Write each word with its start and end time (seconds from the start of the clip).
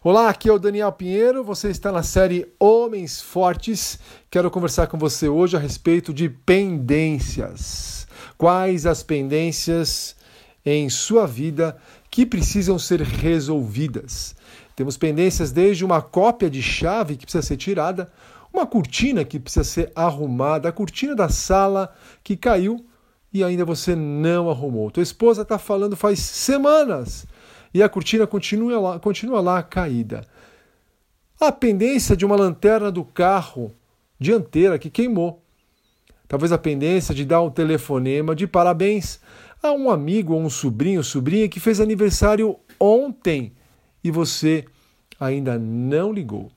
Olá, 0.00 0.28
aqui 0.28 0.48
é 0.48 0.52
o 0.52 0.60
Daniel 0.60 0.92
Pinheiro, 0.92 1.42
você 1.42 1.70
está 1.70 1.90
na 1.90 2.04
série 2.04 2.46
Homens 2.56 3.20
Fortes. 3.20 3.98
Quero 4.30 4.48
conversar 4.48 4.86
com 4.86 4.96
você 4.96 5.28
hoje 5.28 5.56
a 5.56 5.58
respeito 5.58 6.14
de 6.14 6.28
pendências. 6.28 8.06
Quais 8.36 8.86
as 8.86 9.02
pendências 9.02 10.14
em 10.64 10.88
sua 10.88 11.26
vida 11.26 11.76
que 12.12 12.24
precisam 12.24 12.78
ser 12.78 13.00
resolvidas? 13.00 14.36
Temos 14.76 14.96
pendências 14.96 15.50
desde 15.50 15.84
uma 15.84 16.00
cópia 16.00 16.48
de 16.48 16.62
chave 16.62 17.16
que 17.16 17.26
precisa 17.26 17.42
ser 17.42 17.56
tirada, 17.56 18.08
uma 18.54 18.68
cortina 18.68 19.24
que 19.24 19.40
precisa 19.40 19.64
ser 19.64 19.92
arrumada, 19.96 20.68
a 20.68 20.72
cortina 20.72 21.12
da 21.12 21.28
sala 21.28 21.92
que 22.22 22.36
caiu 22.36 22.86
e 23.32 23.42
ainda 23.42 23.64
você 23.64 23.96
não 23.96 24.48
arrumou. 24.48 24.92
Tua 24.92 25.02
esposa 25.02 25.42
está 25.42 25.58
falando 25.58 25.96
faz 25.96 26.20
semanas 26.20 27.26
e 27.72 27.82
a 27.82 27.88
cortina 27.88 28.26
continua 28.26 28.80
lá, 28.80 28.98
continua 28.98 29.40
lá 29.40 29.62
caída. 29.62 30.24
A 31.40 31.52
pendência 31.52 32.16
de 32.16 32.24
uma 32.24 32.36
lanterna 32.36 32.90
do 32.90 33.04
carro 33.04 33.74
dianteira 34.18 34.78
que 34.78 34.90
queimou. 34.90 35.42
Talvez 36.26 36.52
a 36.52 36.58
pendência 36.58 37.14
de 37.14 37.24
dar 37.24 37.40
um 37.42 37.50
telefonema 37.50 38.34
de 38.34 38.46
parabéns 38.46 39.20
a 39.62 39.72
um 39.72 39.90
amigo 39.90 40.34
ou 40.34 40.40
um 40.40 40.50
sobrinho, 40.50 41.02
sobrinha 41.02 41.48
que 41.48 41.60
fez 41.60 41.80
aniversário 41.80 42.58
ontem 42.78 43.52
e 44.02 44.10
você 44.10 44.64
ainda 45.18 45.58
não 45.58 46.12
ligou. 46.12 46.50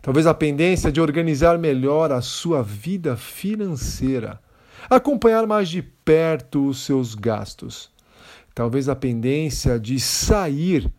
Talvez 0.00 0.26
a 0.26 0.34
pendência 0.34 0.90
de 0.90 1.00
organizar 1.00 1.58
melhor 1.58 2.10
a 2.12 2.20
sua 2.20 2.62
vida 2.62 3.16
financeira, 3.16 4.40
acompanhar 4.88 5.46
mais 5.46 5.68
de 5.68 5.82
perto 5.82 6.68
os 6.68 6.84
seus 6.84 7.14
gastos 7.14 7.93
talvez 8.54 8.88
a 8.88 8.94
pendência 8.94 9.78
de 9.78 9.98
sair 9.98 10.90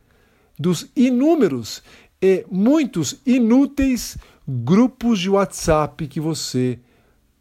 dos 0.59 0.89
inúmeros 0.95 1.81
e 2.21 2.45
muitos 2.49 3.21
inúteis 3.25 4.17
grupos 4.47 5.19
de 5.19 5.29
WhatsApp 5.29 6.07
que 6.07 6.19
você 6.19 6.79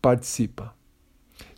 participa. 0.01 0.75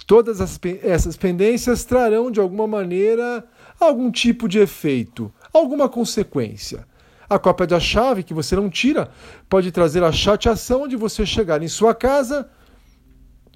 Todas 0.06 0.40
as, 0.40 0.58
essas 0.82 1.16
pendências 1.16 1.84
trarão 1.84 2.30
de 2.30 2.40
alguma 2.40 2.66
maneira 2.66 3.44
algum 3.78 4.10
tipo 4.10 4.48
de 4.48 4.58
efeito, 4.58 5.32
alguma 5.52 5.88
consequência. 5.88 6.86
A 7.28 7.38
cópia 7.38 7.66
da 7.66 7.80
chave 7.80 8.22
que 8.22 8.32
você 8.32 8.54
não 8.54 8.70
tira 8.70 9.10
pode 9.48 9.72
trazer 9.72 10.04
a 10.04 10.12
chateação 10.12 10.86
de 10.86 10.96
você 10.96 11.26
chegar 11.26 11.60
em 11.62 11.68
sua 11.68 11.92
casa, 11.92 12.48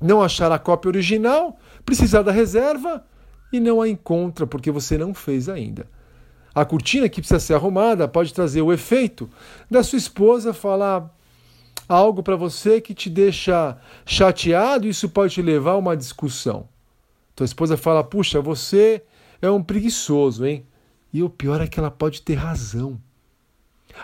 não 0.02 0.20
achar 0.20 0.50
a 0.50 0.58
cópia 0.58 0.88
original, 0.88 1.56
precisar 1.84 2.22
da 2.22 2.32
reserva 2.32 3.04
e 3.52 3.60
não 3.60 3.80
a 3.80 3.88
encontra 3.88 4.46
porque 4.46 4.70
você 4.70 4.96
não 4.96 5.14
fez 5.14 5.48
ainda. 5.48 5.86
A 6.54 6.64
cortina 6.64 7.08
que 7.08 7.20
precisa 7.20 7.40
ser 7.40 7.54
arrumada 7.54 8.08
pode 8.08 8.34
trazer 8.34 8.62
o 8.62 8.72
efeito 8.72 9.30
da 9.70 9.82
sua 9.82 9.98
esposa 9.98 10.52
falar 10.52 11.14
algo 11.88 12.22
para 12.22 12.36
você 12.36 12.80
que 12.80 12.94
te 12.94 13.10
deixa 13.10 13.76
chateado, 14.06 14.86
e 14.86 14.90
isso 14.90 15.08
pode 15.08 15.34
te 15.34 15.42
levar 15.42 15.72
a 15.72 15.76
uma 15.76 15.96
discussão. 15.96 16.68
Tua 17.34 17.44
esposa 17.44 17.76
fala: 17.76 18.04
"Puxa, 18.04 18.40
você 18.40 19.02
é 19.40 19.50
um 19.50 19.62
preguiçoso, 19.62 20.44
hein?" 20.44 20.66
E 21.12 21.22
o 21.22 21.30
pior 21.30 21.60
é 21.60 21.66
que 21.66 21.78
ela 21.78 21.90
pode 21.90 22.22
ter 22.22 22.34
razão. 22.34 23.00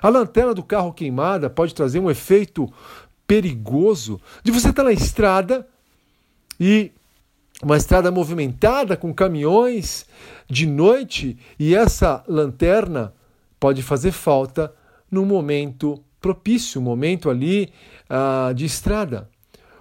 A 0.02 0.08
lanterna 0.08 0.52
do 0.52 0.62
carro 0.62 0.92
queimada 0.92 1.48
pode 1.48 1.74
trazer 1.74 2.00
um 2.00 2.10
efeito 2.10 2.72
perigoso 3.26 4.20
de 4.42 4.50
você 4.50 4.70
estar 4.70 4.82
tá 4.82 4.84
na 4.84 4.92
estrada 4.92 5.66
e 6.58 6.92
uma 7.62 7.76
estrada 7.76 8.10
movimentada 8.10 8.96
com 8.96 9.14
caminhões 9.14 10.06
de 10.48 10.66
noite 10.66 11.38
e 11.58 11.74
essa 11.74 12.22
lanterna 12.28 13.14
pode 13.58 13.82
fazer 13.82 14.12
falta 14.12 14.72
num 15.10 15.24
momento 15.24 16.02
propício, 16.20 16.80
um 16.80 16.84
momento 16.84 17.30
ali 17.30 17.72
uh, 18.10 18.52
de 18.52 18.64
estrada. 18.64 19.28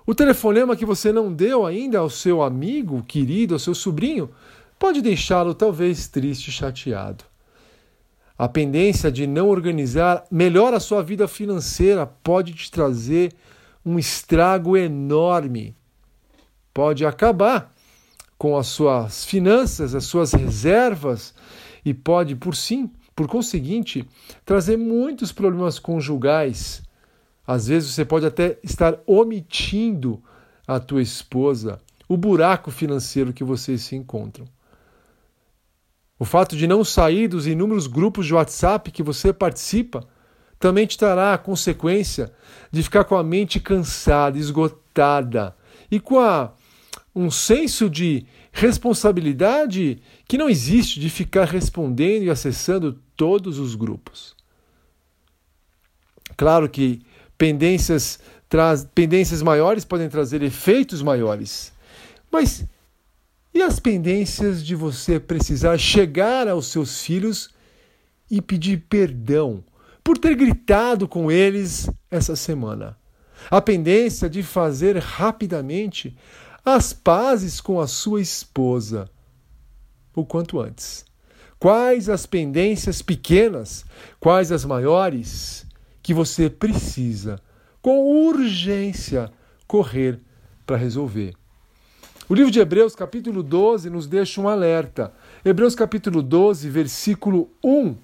O 0.05 0.13
telefonema 0.13 0.75
que 0.75 0.85
você 0.85 1.11
não 1.11 1.33
deu 1.33 1.65
ainda 1.65 1.99
ao 1.99 2.09
seu 2.09 2.43
amigo 2.43 3.03
querido, 3.03 3.55
ao 3.55 3.59
seu 3.59 3.73
sobrinho, 3.73 4.29
pode 4.77 5.01
deixá-lo 5.01 5.53
talvez 5.53 6.07
triste, 6.07 6.51
chateado. 6.51 7.23
A 8.37 8.47
pendência 8.47 9.11
de 9.11 9.25
não 9.25 9.49
organizar 9.49 10.25
melhor 10.29 10.73
a 10.73 10.79
sua 10.79 11.01
vida 11.01 11.27
financeira 11.27 12.05
pode 12.05 12.53
te 12.53 12.69
trazer 12.69 13.33
um 13.85 13.97
estrago 13.97 14.77
enorme 14.77 15.75
pode 16.75 17.05
acabar 17.05 17.73
com 18.37 18.57
as 18.57 18.67
suas 18.67 19.23
finanças, 19.23 19.95
as 19.95 20.03
suas 20.03 20.33
reservas 20.33 21.33
e 21.85 21.93
pode, 21.93 22.35
por 22.35 22.53
sim, 22.53 22.91
por 23.15 23.29
conseguinte, 23.29 24.05
trazer 24.45 24.75
muitos 24.75 25.31
problemas 25.31 25.79
conjugais. 25.79 26.83
Às 27.47 27.67
vezes 27.67 27.93
você 27.93 28.03
pode 28.03 28.25
até 28.25 28.59
estar 28.61 28.99
omitindo 29.07 30.21
a 30.67 30.77
tua 30.77 31.01
esposa, 31.01 31.79
o 32.09 32.17
buraco 32.17 32.69
financeiro 32.69 33.31
que 33.31 33.43
vocês 33.43 33.83
se 33.83 33.95
encontram. 33.95 34.45
O 36.19 36.25
fato 36.25 36.57
de 36.57 36.67
não 36.67 36.83
sair 36.83 37.29
dos 37.29 37.47
inúmeros 37.47 37.87
grupos 37.87 38.25
de 38.25 38.33
WhatsApp 38.33 38.91
que 38.91 39.01
você 39.01 39.31
participa 39.31 40.05
também 40.59 40.85
te 40.85 40.97
trará 40.97 41.33
a 41.33 41.37
consequência 41.37 42.33
de 42.69 42.83
ficar 42.83 43.05
com 43.05 43.15
a 43.15 43.23
mente 43.23 43.61
cansada, 43.61 44.37
esgotada 44.37 45.55
e 45.89 46.01
com 46.01 46.19
a 46.19 46.51
um 47.15 47.31
senso 47.31 47.89
de 47.89 48.25
responsabilidade 48.51 50.01
que 50.27 50.37
não 50.37 50.49
existe 50.49 50.99
de 50.99 51.09
ficar 51.09 51.45
respondendo 51.45 52.23
e 52.23 52.29
acessando 52.29 52.99
todos 53.15 53.57
os 53.57 53.73
grupos. 53.73 54.35
Claro 56.35 56.67
que 56.67 57.01
pendências, 57.37 58.19
traz, 58.49 58.85
pendências 58.93 59.41
maiores 59.41 59.85
podem 59.85 60.09
trazer 60.09 60.43
efeitos 60.43 61.01
maiores, 61.01 61.71
mas 62.29 62.65
e 63.53 63.61
as 63.61 63.79
pendências 63.79 64.65
de 64.65 64.75
você 64.75 65.17
precisar 65.17 65.77
chegar 65.77 66.45
aos 66.45 66.67
seus 66.67 67.01
filhos 67.01 67.49
e 68.29 68.41
pedir 68.41 68.83
perdão 68.89 69.63
por 70.03 70.17
ter 70.17 70.35
gritado 70.35 71.07
com 71.07 71.31
eles 71.31 71.89
essa 72.11 72.35
semana? 72.35 72.97
A 73.49 73.61
pendência 73.61 74.29
de 74.29 74.43
fazer 74.43 74.97
rapidamente 74.97 76.13
as 76.65 76.91
pazes 76.91 77.61
com 77.61 77.79
a 77.79 77.85
sua 77.85 78.19
esposa 78.19 79.07
o 80.15 80.25
quanto 80.25 80.59
antes. 80.59 81.05
Quais 81.59 82.09
as 82.09 82.25
pendências 82.25 83.01
pequenas, 83.01 83.85
quais 84.19 84.51
as 84.51 84.65
maiores 84.65 85.65
que 86.01 86.13
você 86.13 86.49
precisa, 86.49 87.39
com 87.81 88.27
urgência, 88.27 89.31
correr 89.67 90.19
para 90.65 90.75
resolver. 90.75 91.33
O 92.27 92.33
livro 92.33 92.51
de 92.51 92.59
Hebreus, 92.59 92.95
capítulo 92.95 93.43
12, 93.43 93.89
nos 93.89 94.07
deixa 94.07 94.41
um 94.41 94.49
alerta. 94.49 95.13
Hebreus, 95.43 95.75
capítulo 95.75 96.23
12, 96.23 96.69
versículo 96.69 97.51
1, 97.63 97.95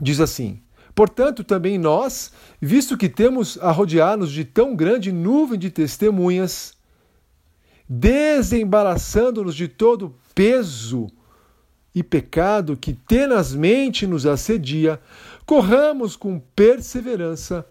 diz 0.00 0.20
assim: 0.20 0.60
Portanto, 0.94 1.42
também 1.42 1.78
nós, 1.78 2.32
visto 2.60 2.96
que 2.96 3.08
temos 3.08 3.58
a 3.62 3.70
rodear-nos 3.70 4.30
de 4.30 4.44
tão 4.44 4.76
grande 4.76 5.10
nuvem 5.10 5.58
de 5.58 5.70
testemunhas, 5.70 6.75
desembaraçando-nos 7.88 9.54
de 9.54 9.68
todo 9.68 10.14
peso 10.34 11.08
e 11.94 12.02
pecado 12.02 12.76
que 12.76 12.92
tenazmente 12.92 14.06
nos 14.06 14.26
assedia, 14.26 15.00
corramos 15.46 16.16
com 16.16 16.38
perseverança 16.54 17.66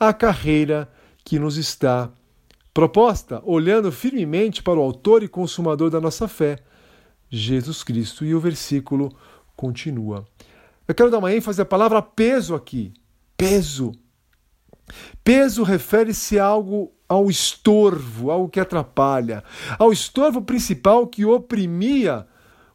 a 0.00 0.12
carreira 0.12 0.90
que 1.24 1.38
nos 1.38 1.56
está 1.56 2.10
proposta, 2.72 3.42
olhando 3.44 3.90
firmemente 3.90 4.62
para 4.62 4.78
o 4.78 4.82
Autor 4.82 5.22
e 5.22 5.28
Consumador 5.28 5.90
da 5.90 6.00
nossa 6.00 6.26
fé, 6.26 6.58
Jesus 7.28 7.82
Cristo. 7.82 8.24
E 8.24 8.34
o 8.34 8.40
versículo 8.40 9.14
continua. 9.56 10.26
Eu 10.86 10.94
quero 10.94 11.10
dar 11.10 11.18
uma 11.18 11.34
ênfase 11.34 11.60
à 11.60 11.64
palavra 11.64 12.00
peso 12.00 12.54
aqui. 12.54 12.92
Peso. 13.36 13.92
Peso 15.22 15.62
refere-se 15.62 16.38
a 16.38 16.44
algo 16.44 16.92
ao 17.08 17.30
estorvo, 17.30 18.30
algo 18.30 18.48
que 18.48 18.60
atrapalha, 18.60 19.42
ao 19.78 19.92
estorvo 19.92 20.42
principal 20.42 21.06
que 21.06 21.24
oprimia 21.24 22.26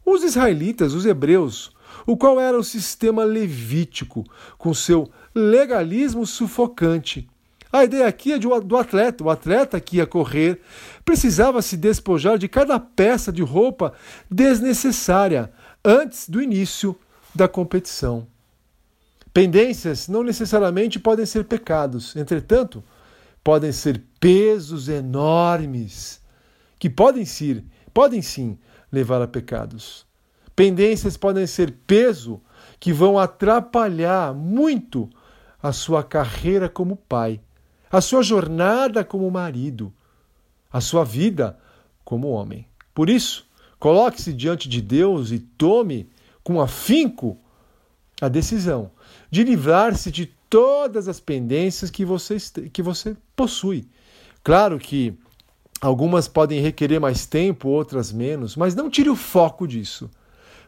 os 0.05 0.23
israelitas, 0.23 0.93
os 0.93 1.05
hebreus, 1.05 1.71
o 2.05 2.17
qual 2.17 2.39
era 2.39 2.57
o 2.57 2.63
sistema 2.63 3.23
levítico, 3.23 4.23
com 4.57 4.73
seu 4.73 5.09
legalismo 5.33 6.25
sufocante. 6.25 7.29
A 7.71 7.83
ideia 7.83 8.07
aqui 8.07 8.31
é 8.33 8.37
do 8.37 8.77
atleta. 8.77 9.23
O 9.23 9.31
atleta 9.31 9.79
que 9.79 9.97
ia 9.97 10.05
correr 10.05 10.61
precisava 11.03 11.59
se 11.59 11.75
despojar 11.75 12.37
de 12.37 12.47
cada 12.47 12.79
peça 12.79 13.31
de 13.31 13.41
roupa 13.41 13.93
desnecessária 14.29 15.51
antes 15.83 16.29
do 16.29 16.39
início 16.39 16.95
da 17.33 17.47
competição. 17.47 18.27
Pendências 19.33 20.07
não 20.07 20.21
necessariamente 20.21 20.99
podem 20.99 21.25
ser 21.25 21.45
pecados, 21.45 22.15
entretanto, 22.15 22.83
podem 23.43 23.71
ser 23.71 24.03
pesos 24.19 24.87
enormes 24.87 26.21
que 26.77 26.87
podem 26.87 27.25
sim, 27.25 27.65
podem 27.91 28.21
sim 28.21 28.59
levar 28.91 29.23
a 29.23 29.27
pecados. 29.27 30.05
Pendências 30.55 31.17
podem 31.17 31.47
ser 31.47 31.73
peso 31.87 32.39
que 32.79 32.93
vão 32.93 33.17
atrapalhar 33.17 34.35
muito 34.35 35.09
a 35.61 35.73
sua 35.73 36.03
carreira 36.03 36.69
como 36.69 36.95
pai, 36.95 37.41
a 37.91 38.01
sua 38.01 38.21
jornada 38.21 39.03
como 39.03 39.31
marido, 39.31 39.91
a 40.71 40.79
sua 40.79 41.03
vida 41.03 41.57
como 42.05 42.29
homem. 42.29 42.67
Por 42.93 43.09
isso, 43.09 43.47
coloque-se 43.79 44.31
diante 44.31 44.69
de 44.69 44.79
Deus 44.79 45.31
e 45.31 45.39
tome 45.39 46.07
com 46.43 46.61
afinco 46.61 47.39
a 48.21 48.27
decisão 48.27 48.91
de 49.29 49.43
livrar-se 49.43 50.11
de 50.11 50.27
todas 50.49 51.07
as 51.07 51.19
pendências 51.19 51.89
que 51.89 52.05
você, 52.05 52.37
que 52.71 52.81
você 52.81 53.17
possui. 53.35 53.87
Claro 54.43 54.77
que 54.77 55.17
algumas 55.81 56.27
podem 56.27 56.61
requerer 56.61 56.99
mais 56.99 57.25
tempo, 57.25 57.69
outras 57.69 58.11
menos, 58.11 58.55
mas 58.55 58.75
não 58.75 58.89
tire 58.89 59.09
o 59.09 59.15
foco 59.15 59.67
disso. 59.67 60.09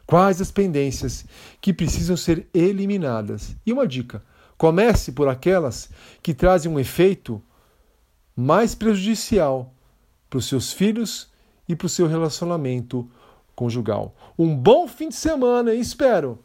Quais 0.06 0.40
as 0.40 0.50
pendências 0.50 1.24
que 1.60 1.72
precisam 1.72 2.16
ser 2.16 2.48
eliminadas? 2.54 3.56
E 3.64 3.72
uma 3.72 3.86
dica: 3.86 4.22
comece 4.56 5.12
por 5.12 5.28
aquelas 5.28 5.90
que 6.22 6.34
trazem 6.34 6.70
um 6.70 6.78
efeito 6.78 7.42
mais 8.34 8.74
prejudicial 8.74 9.72
para 10.28 10.38
os 10.38 10.46
seus 10.46 10.72
filhos 10.72 11.28
e 11.68 11.74
para 11.74 11.86
o 11.86 11.90
seu 11.90 12.06
relacionamento 12.06 13.08
conjugal. 13.54 14.14
Um 14.38 14.54
bom 14.54 14.86
fim 14.86 15.08
de 15.08 15.16
semana 15.16 15.74
e 15.74 15.80
espero 15.80 16.38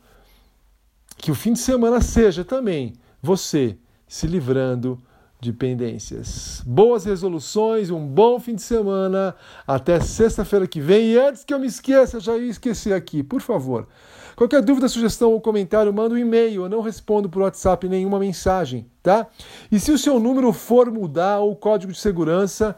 que 1.22 1.30
o 1.30 1.36
fim 1.36 1.54
de 1.54 1.60
semana 1.60 2.02
seja 2.02 2.44
também 2.44 2.94
você 3.22 3.78
se 4.08 4.26
livrando 4.26 5.00
de 5.40 5.54
pendências. 5.54 6.64
Boas 6.66 7.06
resoluções, 7.06 7.92
um 7.92 8.06
bom 8.06 8.40
fim 8.40 8.56
de 8.56 8.62
semana. 8.64 9.36
Até 9.66 10.00
sexta-feira 10.00 10.68
que 10.68 10.82
vem. 10.82 11.12
E 11.12 11.20
antes 11.20 11.44
que 11.44 11.54
eu 11.54 11.60
me 11.60 11.68
esqueça, 11.68 12.20
já 12.20 12.36
ia 12.36 12.50
esquecer 12.50 12.94
aqui, 12.94 13.22
por 13.22 13.40
favor. 13.40 13.88
Qualquer 14.36 14.62
dúvida, 14.64 14.88
sugestão 14.88 15.32
ou 15.32 15.40
comentário, 15.40 15.94
manda 15.94 16.16
um 16.16 16.18
e-mail. 16.18 16.64
Eu 16.64 16.70
não 16.70 16.82
respondo 16.82 17.30
por 17.30 17.44
WhatsApp 17.44 17.88
nenhuma 17.88 18.20
mensagem, 18.20 18.88
tá? 19.04 19.28
E 19.72 19.80
se 19.80 19.92
o 19.92 19.98
seu 19.98 20.20
número 20.20 20.52
for 20.52 20.92
mudar 20.92 21.40
ou 21.40 21.52
o 21.52 21.56
código 21.56 21.92
de 21.92 22.00
segurança, 22.00 22.76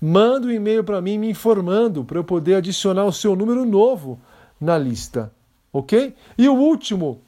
manda 0.00 0.48
um 0.48 0.50
e-mail 0.50 0.82
para 0.82 1.00
mim 1.00 1.18
me 1.18 1.30
informando 1.30 2.04
para 2.04 2.18
eu 2.18 2.24
poder 2.24 2.56
adicionar 2.56 3.04
o 3.04 3.12
seu 3.12 3.36
número 3.36 3.64
novo 3.64 4.20
na 4.60 4.76
lista, 4.76 5.32
ok? 5.72 6.14
E 6.36 6.48
o 6.48 6.54
último 6.54 7.20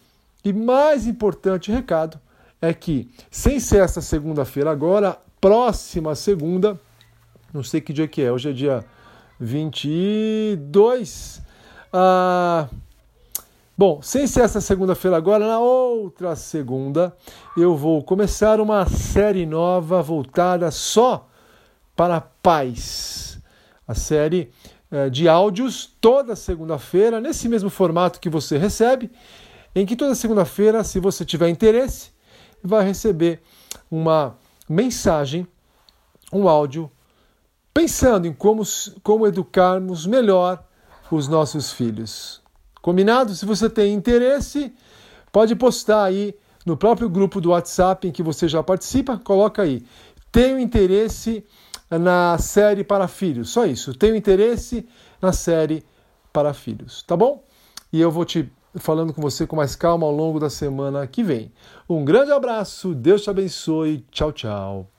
e 0.47 0.53
mais 0.53 1.09
importante 1.09 1.73
recado 1.73 2.21
é 2.63 2.73
que, 2.73 3.11
sem 3.33 3.59
ser 3.59 3.83
essa 3.83 4.01
segunda-feira 4.01 4.71
agora, 4.71 5.19
próxima 5.41 6.15
segunda, 6.15 6.81
não 7.53 7.65
sei 7.65 7.81
que 7.81 7.93
dia 7.93 8.07
que 8.07 8.23
é, 8.23 8.31
hoje 8.31 8.51
é 8.51 8.53
dia 8.53 8.85
22. 9.41 11.43
Ah, 11.93 12.69
bom, 13.77 14.01
sem 14.01 14.29
ser 14.29 14.43
essa 14.43 14.61
segunda-feira 14.61 15.17
agora, 15.17 15.49
na 15.49 15.59
outra 15.59 16.37
segunda, 16.37 17.13
eu 17.57 17.77
vou 17.77 18.01
começar 18.05 18.61
uma 18.61 18.87
série 18.87 19.45
nova 19.45 20.01
voltada 20.01 20.71
só 20.71 21.29
para 21.97 22.21
paz. 22.21 23.43
A 23.85 23.95
série 23.95 24.53
eh, 24.93 25.11
de 25.11 25.29
áudios 25.29 25.91
toda 26.01 26.37
segunda-feira, 26.37 27.21
nesse 27.21 27.49
mesmo 27.49 27.69
formato 27.69 28.21
que 28.21 28.29
você 28.29 28.57
recebe, 28.57 29.11
em 29.77 29.85
que 29.85 29.95
toda 29.95 30.15
segunda-feira, 30.15 30.83
se 30.83 30.99
você 30.99 31.23
tiver 31.23 31.51
interesse, 31.51 32.11
vai 32.65 32.83
receber 32.83 33.43
uma 33.91 34.39
mensagem, 34.67 35.47
um 36.33 36.49
áudio, 36.49 36.91
pensando 37.75 38.27
em 38.27 38.33
como, 38.33 38.63
como 39.03 39.27
educarmos 39.27 40.07
melhor 40.07 40.65
os 41.11 41.29
nossos 41.29 41.71
filhos. 41.71 42.41
Combinado? 42.81 43.35
Se 43.35 43.45
você 43.45 43.69
tem 43.69 43.93
interesse, 43.93 44.73
pode 45.31 45.55
postar 45.55 46.05
aí 46.05 46.35
no 46.65 46.75
próprio 46.75 47.11
grupo 47.11 47.39
do 47.39 47.51
WhatsApp 47.51 48.09
em 48.09 48.13
que 48.13 48.23
você 48.23 48.49
já 48.49 48.63
participa, 48.63 49.19
coloca 49.19 49.61
aí. 49.61 49.85
Tenho 50.33 50.59
interesse 50.59 51.45
na 51.91 52.39
série 52.39 52.83
para 52.83 53.07
filhos. 53.07 53.51
Só 53.51 53.67
isso. 53.67 53.93
Tenho 53.93 54.17
interesse 54.17 54.89
na 55.21 55.35
série 55.35 55.85
para 56.33 56.55
filhos. 56.55 57.03
Tá 57.03 57.15
bom? 57.15 57.45
E 57.93 58.01
eu 58.01 58.11
vou 58.11 58.25
te 58.25 58.51
falando 58.79 59.13
com 59.13 59.21
você 59.21 59.47
com 59.47 59.57
mais 59.57 59.77
calma 59.77 60.07
ao 60.07 60.13
longo 60.13 60.39
da 60.39 60.51
semana 60.51 61.07
que 61.07 61.23
vem. 61.23 61.53
Um 61.89 62.05
grande 62.05 62.33
abraço, 62.33 62.95
Deus 62.95 63.23
te 63.23 63.31
abençoe, 63.31 64.05
tchau, 64.11 64.33
tchau. 64.33 64.96